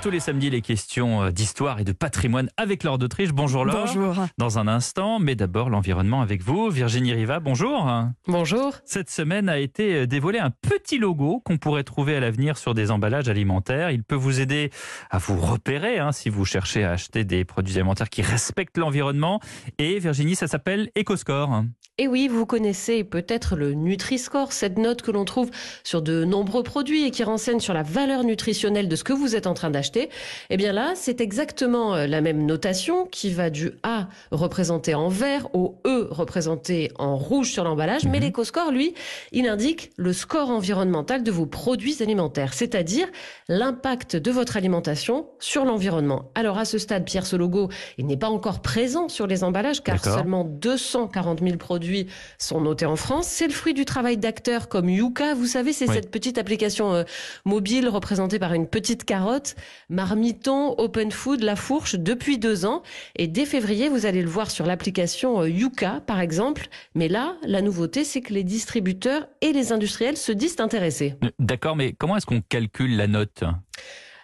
[0.00, 3.32] Tous les samedis, les questions euh, d'histoire et de patrimoine avec Laure d'Autriche.
[3.32, 3.84] Bonjour Laure.
[3.84, 4.14] Bonjour.
[4.38, 6.70] Dans un instant, mais d'abord l'environnement avec vous.
[6.70, 7.92] Virginie Riva, bonjour.
[8.26, 8.72] Bonjour.
[8.86, 12.72] Cette semaine a été euh, dévoilé un petit logo qu'on pourrait trouver à l'avenir sur
[12.72, 13.90] des emballages alimentaires.
[13.90, 14.70] Il peut vous aider
[15.10, 19.40] à vous repérer hein, si vous cherchez à acheter des produits alimentaires qui respectent l'environnement.
[19.76, 21.64] Et Virginie, ça s'appelle EcoScore.
[22.00, 25.50] Et oui, vous connaissez peut-être le Nutri-Score, cette note que l'on trouve
[25.84, 29.36] sur de nombreux produits et qui renseigne sur la valeur nutritionnelle de ce que vous
[29.36, 30.08] êtes en train d'acheter.
[30.48, 35.10] Eh bien là, c'est exactement euh, la même notation qui va du A représenté en
[35.10, 38.06] vert au E représenté en rouge sur l'emballage.
[38.06, 38.94] Mais l'EcoScore, lui,
[39.32, 43.08] il indique le score environnemental de vos produits alimentaires, c'est-à-dire
[43.46, 46.30] l'impact de votre alimentation sur l'environnement.
[46.34, 49.82] Alors à ce stade, Pierre, ce logo, il n'est pas encore présent sur les emballages
[49.82, 51.89] car seulement 240 000 produits
[52.38, 53.26] sont notés en France.
[53.28, 55.34] C'est le fruit du travail d'acteurs comme Yuka.
[55.34, 55.94] Vous savez, c'est Oui.
[55.94, 57.04] cette petite application euh,
[57.44, 59.54] mobile représentée par une petite carotte.
[59.88, 62.82] Marmiton, Open Food, La Fourche, depuis deux ans.
[63.16, 66.68] Et dès février, vous allez le voir sur l'application euh, Yuka, par exemple.
[66.94, 71.14] Mais là, la nouveauté, c'est que les distributeurs et les industriels se disent intéressés.
[71.38, 73.44] D'accord, mais comment est-ce qu'on calcule la note?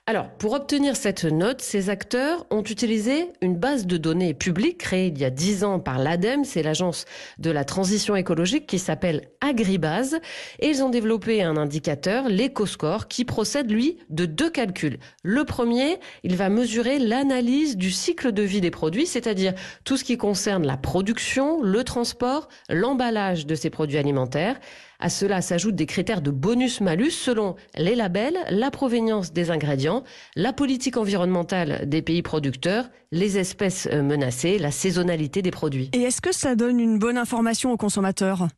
[0.09, 5.09] Alors, pour obtenir cette note, ces acteurs ont utilisé une base de données publique créée
[5.09, 7.07] il y a 10 ans par l'ADEME, c'est l'agence
[7.39, 10.21] de la transition écologique qui s'appelle Agribase,
[10.61, 15.01] et ils ont développé un indicateur, l'EcoScore, qui procède, lui, de deux calculs.
[15.25, 20.05] Le premier, il va mesurer l'analyse du cycle de vie des produits, c'est-à-dire tout ce
[20.05, 24.61] qui concerne la production, le transport, l'emballage de ces produits alimentaires.
[24.99, 29.96] À cela s'ajoutent des critères de bonus-malus selon les labels, la provenance des ingrédients,
[30.35, 35.91] la politique environnementale des pays producteurs, les espèces euh, menacées, la saisonnalité des produits.
[35.93, 38.49] Et est-ce que ça donne une bonne information aux consommateurs?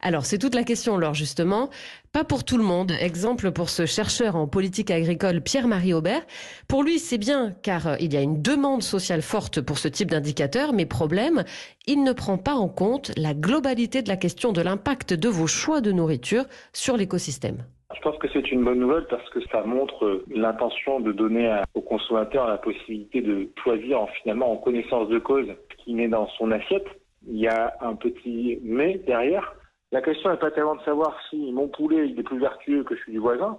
[0.00, 1.68] Alors, c'est toute la question, Laure, justement.
[2.12, 2.92] Pas pour tout le monde.
[3.00, 6.22] Exemple pour ce chercheur en politique agricole, Pierre-Marie Aubert.
[6.66, 9.88] Pour lui, c'est bien, car euh, il y a une demande sociale forte pour ce
[9.88, 11.44] type d'indicateur, mais problème,
[11.86, 15.46] il ne prend pas en compte la globalité de la question de l'impact de vos
[15.46, 17.64] choix de nourriture sur l'écosystème.
[17.94, 21.60] Je pense que c'est une bonne nouvelle parce que ça montre euh, l'intention de donner
[21.74, 26.08] aux consommateurs la possibilité de choisir en, finalement en connaissance de cause ce qui met
[26.08, 26.86] dans son assiette.
[27.26, 29.54] Il y a un petit mais derrière.
[29.92, 33.12] La question n'est pas tellement de savoir si mon poulet est plus vertueux que celui
[33.12, 33.58] du voisin.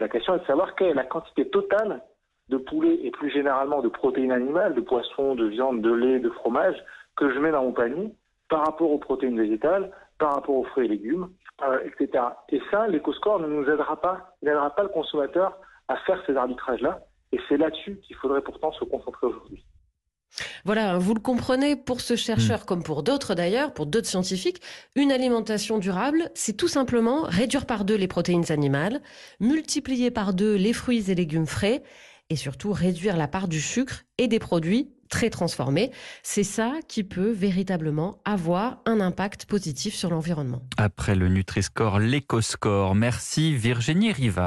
[0.00, 2.02] La question est de savoir quelle est la quantité totale
[2.48, 6.30] de poulet et plus généralement de protéines animales, de poissons, de viande, de lait, de
[6.30, 6.76] fromage
[7.16, 8.10] que je mets dans mon panier
[8.48, 11.28] par rapport aux protéines végétales, par rapport aux fruits et légumes,
[11.62, 12.24] euh, etc.
[12.50, 15.56] Et ça, l'éco-score ne nous aidera pas, il n'aidera pas le consommateur
[15.88, 17.00] à faire ces arbitrages-là.
[17.32, 19.64] Et c'est là-dessus qu'il faudrait pourtant se concentrer aujourd'hui.
[20.64, 24.60] Voilà, vous le comprenez, pour ce chercheur comme pour d'autres d'ailleurs, pour d'autres scientifiques,
[24.94, 29.00] une alimentation durable, c'est tout simplement réduire par deux les protéines animales,
[29.40, 31.82] multiplier par deux les fruits et légumes frais,
[32.30, 35.90] et surtout réduire la part du sucre et des produits très transformés.
[36.22, 40.62] C'est ça qui peut véritablement avoir un impact positif sur l'environnement.
[40.76, 42.94] Après le Nutri-Score, l'EcoScore.
[42.94, 44.28] Merci Virginie Riva.